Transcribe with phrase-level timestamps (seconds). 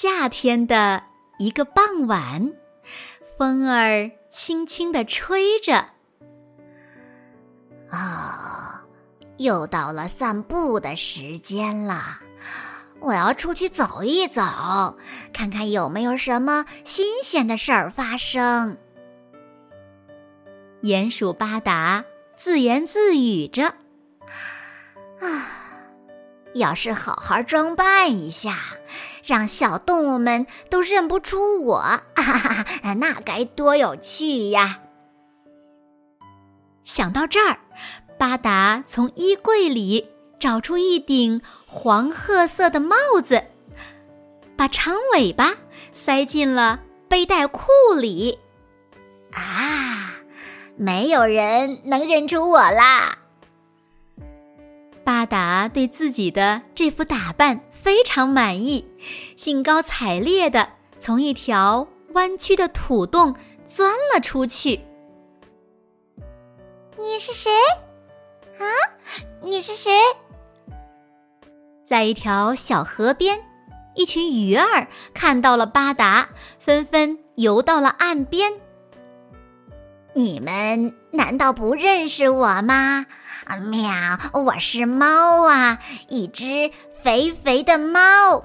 [0.00, 1.02] 夏天的
[1.40, 2.52] 一个傍晚，
[3.36, 5.84] 风儿轻轻地吹着。
[7.90, 8.84] 啊，
[9.38, 12.20] 又到了散步的时间了，
[13.00, 14.96] 我要出去走一走，
[15.32, 18.78] 看看有没有什么新鲜的事儿发生。
[20.80, 22.04] 鼹鼠巴达
[22.36, 23.74] 自言自语着
[25.18, 25.54] ：“啊。”
[26.54, 28.56] 要是好好装扮一下，
[29.24, 34.80] 让小动物们都认不出我，哈哈，那该多有趣呀！
[36.84, 37.58] 想到这儿，
[38.18, 40.08] 巴达从衣柜里
[40.40, 43.44] 找出一顶黄褐色的帽子，
[44.56, 45.54] 把长尾巴
[45.92, 47.68] 塞进了背带裤
[48.00, 48.38] 里。
[49.32, 50.14] 啊，
[50.76, 53.17] 没有人能认出我啦！
[55.08, 58.86] 巴达对自己的这副打扮非常满意，
[59.38, 60.68] 兴高采烈的
[61.00, 64.78] 从一条弯曲的土洞钻了出去。
[66.98, 67.50] 你是谁？
[68.58, 68.68] 啊，
[69.40, 69.90] 你是谁？
[71.86, 73.40] 在一条小河边，
[73.94, 78.52] 一群鱼儿看到了巴达，纷纷游到了岸边。
[80.12, 83.06] 你们难道不认识我吗？
[83.70, 83.90] 喵！
[84.44, 86.70] 我是猫啊，一只
[87.02, 88.44] 肥肥的猫。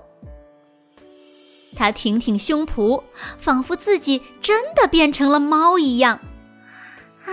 [1.76, 3.02] 它挺挺胸脯，
[3.38, 6.20] 仿佛自己真的变成了猫一样。
[7.26, 7.32] 啊，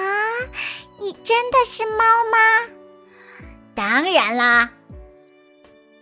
[0.98, 2.72] 你真的是猫吗？
[3.74, 4.70] 当然啦！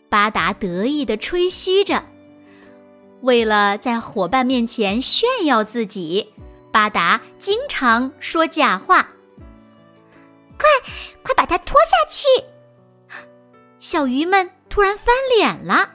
[0.09, 2.03] 巴达得意的吹嘘着。
[3.23, 6.33] 为了在伙伴面前炫耀自己，
[6.71, 9.09] 巴达经常说假话。
[10.59, 10.69] 快，
[11.23, 12.27] 快把它拖下去！
[13.81, 15.91] 小鱼们突然翻脸了，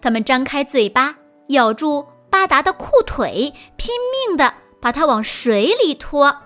[0.00, 1.16] 它们张开嘴巴
[1.48, 3.94] 咬住巴达的裤腿，拼
[4.26, 6.36] 命的把它往水里拖。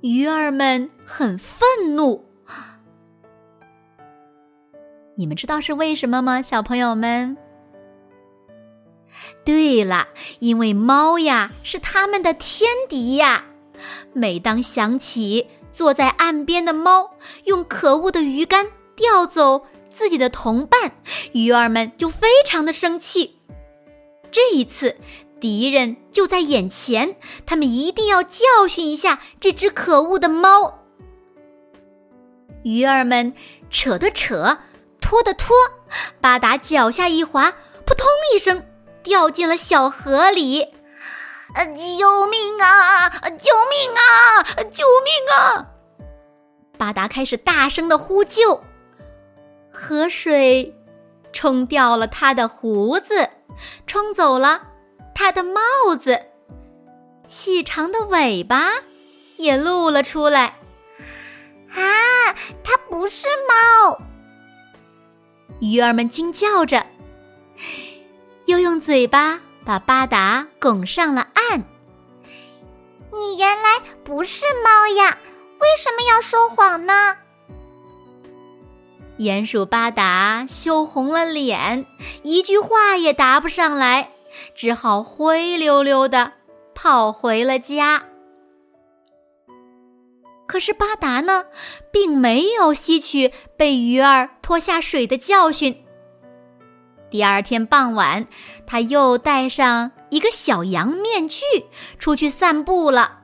[0.00, 2.24] 鱼儿们很愤怒。
[5.16, 7.36] 你们知道是为什么吗，小朋友们？
[9.44, 10.08] 对了，
[10.40, 13.44] 因为猫呀是他们的天敌呀。
[14.12, 17.14] 每当想起坐在岸边的猫
[17.44, 20.92] 用可恶的鱼竿钓走自己的同伴，
[21.32, 23.38] 鱼儿们就非常的生气。
[24.30, 24.96] 这一次，
[25.40, 27.16] 敌人就在眼前，
[27.46, 30.82] 他们一定要教训一下这只可恶的猫。
[32.62, 33.32] 鱼儿们
[33.70, 34.58] 扯的扯，
[35.00, 35.54] 拖的拖，
[36.20, 37.52] 巴达脚下一滑，
[37.86, 38.62] 扑通一声
[39.02, 40.66] 掉进了小河里。
[41.56, 43.08] 呃，救命啊！
[43.08, 44.44] 救命啊！
[44.70, 45.66] 救命啊！
[46.76, 48.60] 巴达开始大声的呼救，
[49.72, 50.76] 河水
[51.32, 53.30] 冲掉了他的胡子，
[53.86, 54.68] 冲走了
[55.14, 56.26] 他的帽子，
[57.26, 58.68] 细长的尾巴
[59.38, 60.58] 也露了出来。
[61.70, 63.98] 啊，它不是猫！
[65.60, 66.84] 鱼儿们惊叫着，
[68.44, 69.40] 又用嘴巴。
[69.66, 71.64] 把巴达拱上了岸。
[73.12, 75.18] 你原来不是猫呀？
[75.58, 77.16] 为什么要说谎呢？
[79.18, 81.84] 鼹鼠巴达羞红了脸，
[82.22, 84.10] 一句话也答不上来，
[84.54, 86.34] 只好灰溜溜的
[86.74, 88.04] 跑回了家。
[90.46, 91.46] 可是巴达呢，
[91.90, 95.82] 并没有吸取被鱼儿拖下水的教训。
[97.10, 98.26] 第二天傍晚，
[98.66, 101.42] 他又戴上一个小羊面具，
[101.98, 103.20] 出去散步了。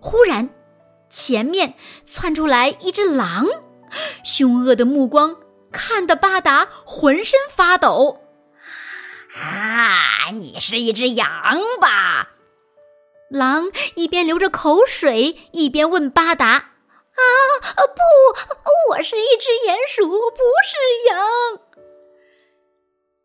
[0.00, 0.50] 忽然，
[1.08, 1.74] 前面
[2.04, 3.46] 窜出来一只狼，
[4.24, 5.36] 凶恶的目光
[5.72, 8.20] 看得巴达浑身发抖。
[9.40, 11.28] 啊，你是一只羊
[11.80, 12.30] 吧？
[13.30, 17.22] 狼一边流着口水，一边问巴达：“啊，
[17.74, 20.76] 不，我是一只鼹鼠，不是
[21.08, 21.60] 羊。”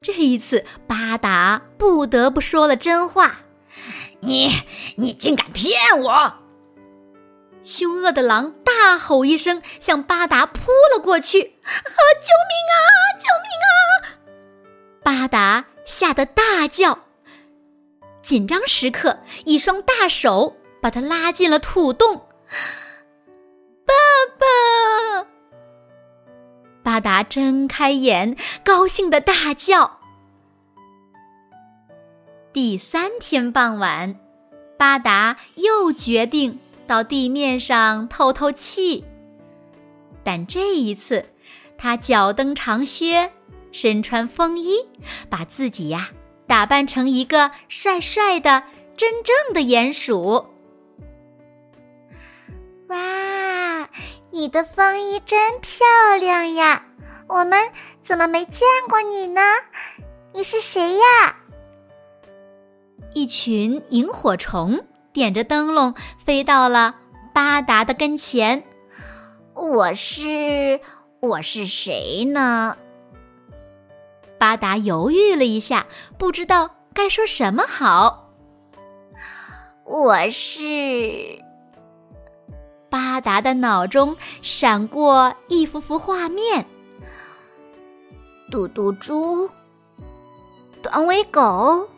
[0.03, 3.41] 这一次，巴达不得不说了真话
[4.21, 4.49] ：“你，
[4.95, 6.33] 你竟敢骗我！”
[7.63, 11.41] 凶恶的狼大吼一声，向巴达扑了过去。
[11.63, 11.69] 啊！
[12.19, 12.81] 救命啊！
[13.19, 13.77] 救命啊！
[15.03, 16.97] 巴达吓得大叫。
[18.23, 22.25] 紧张时刻，一双大手把他拉进了土洞。
[27.01, 29.99] 达睁开眼，高兴的大叫。
[32.53, 34.15] 第三天傍晚，
[34.77, 39.03] 巴达又决定到地面上透透气。
[40.23, 41.25] 但这一次，
[41.77, 43.31] 他脚蹬长靴，
[43.71, 44.77] 身穿风衣，
[45.29, 46.09] 把自己呀
[46.45, 48.63] 打扮成一个帅帅的
[48.95, 50.45] 真正的鼹鼠。
[52.89, 52.97] 哇，
[54.33, 55.85] 你的风衣真漂
[56.17, 56.85] 亮呀！
[57.27, 57.69] 我们
[58.01, 59.41] 怎么没见过你呢？
[60.33, 61.35] 你是谁呀？
[63.13, 65.93] 一群萤火虫点着灯笼
[66.23, 66.95] 飞到了
[67.33, 68.63] 巴达的跟前。
[69.53, 70.79] 我是
[71.21, 72.77] 我是谁呢？
[74.39, 75.87] 巴达犹豫了一下，
[76.17, 78.31] 不知道该说什么好。
[79.83, 81.40] 我是
[82.91, 86.67] 巴达的脑中闪过一幅幅画面：
[88.51, 89.49] 嘟嘟猪、
[90.83, 91.89] 短尾狗。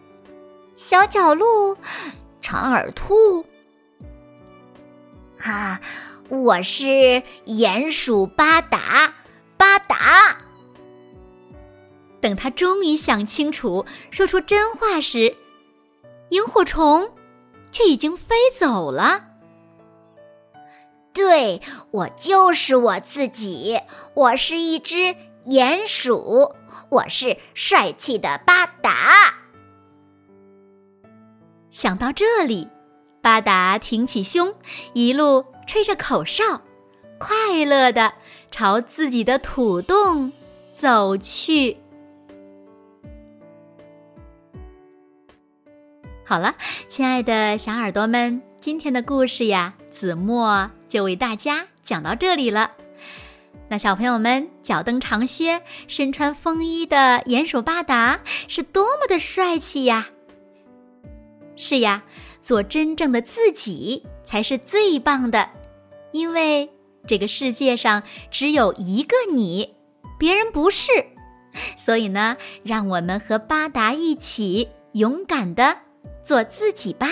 [0.75, 1.75] 小角鹿，
[2.41, 3.45] 长耳兔，
[5.39, 5.79] 啊！
[6.29, 9.13] 我是鼹鼠巴达，
[9.55, 10.37] 巴达。
[12.19, 15.35] 等他终于想清楚，说出真话时，
[16.29, 17.09] 萤火虫
[17.71, 19.23] 却已经飞走了。
[21.13, 21.61] 对，
[21.91, 23.79] 我就是我自己，
[24.15, 25.15] 我是一只
[25.45, 26.55] 鼹鼠，
[26.89, 29.35] 我是帅气的巴达。
[31.69, 32.67] 想到这里，
[33.21, 34.55] 巴达挺起胸，
[34.93, 36.61] 一路吹着口哨，
[37.19, 38.13] 快乐的
[38.49, 40.31] 朝自己的土洞
[40.73, 41.77] 走去。
[46.25, 46.55] 好了，
[46.87, 52.71] 亲爱的小耳朵们，今天的故事呀，子墨就为大家讲到这里了。
[53.67, 60.07] 那小朋友们，脚蹬长靴、身穿风衣的鼹鼠巴达是多么的帅气呀！
[61.57, 62.05] 是呀，
[62.39, 65.49] 做真正的自己才是最棒的，
[66.13, 66.71] 因为
[67.05, 68.01] 这个世界上
[68.31, 69.75] 只有一个你，
[70.17, 70.89] 别人不是。
[71.75, 75.79] 所以呢，让我们和巴达一起勇敢的
[76.23, 77.09] 做自己吧。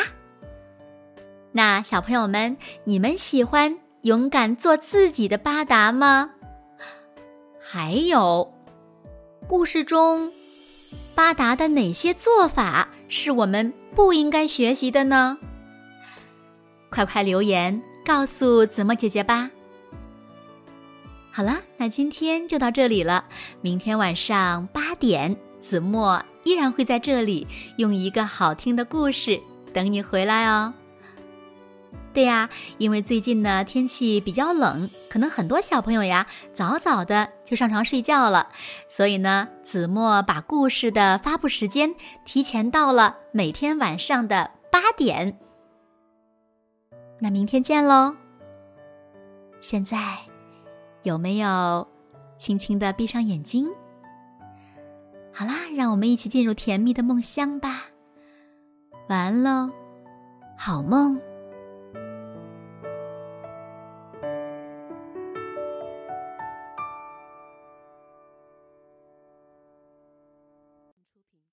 [1.51, 2.56] 那小朋友们，
[2.86, 6.30] 你们喜欢勇敢做自己的巴达吗？
[7.59, 8.53] 还有，
[9.48, 10.31] 故事中
[11.13, 13.74] 巴达的哪些做法是我们？
[13.94, 15.38] 不应该学习的呢？
[16.89, 19.51] 快快留言告诉子墨姐姐吧。
[21.31, 23.25] 好了，那今天就到这里了。
[23.59, 27.45] 明天晚上八点，子墨依然会在这里
[27.75, 29.38] 用一个好听的故事
[29.74, 30.74] 等你回来哦。
[32.13, 38.50] 对呀，因为最近呢天气比较冷，可能很多小朋友呀早早的就上床睡觉了，
[38.88, 45.40] 所以呢子墨把故事的发布时间提前到了每天晚上的八点。
[47.19, 48.16] 那明天见喽。
[49.62, 50.18] 现在
[51.04, 51.88] 有没有
[52.38, 53.69] 轻轻的闭上眼睛？
[55.31, 57.85] 好啦，让我们一起进入甜蜜的梦乡吧。
[59.07, 59.69] 晚安喽，
[60.57, 61.18] 好梦。